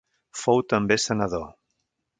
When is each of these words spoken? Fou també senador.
Fou 0.43 0.63
també 0.75 0.99
senador. 1.07 1.49